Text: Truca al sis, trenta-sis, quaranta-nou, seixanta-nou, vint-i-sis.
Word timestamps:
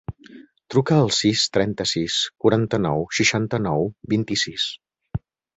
Truca 0.75 0.95
al 1.01 1.11
sis, 1.17 1.43
trenta-sis, 1.57 2.17
quaranta-nou, 2.45 3.07
seixanta-nou, 3.19 3.89
vint-i-sis. 4.15 4.71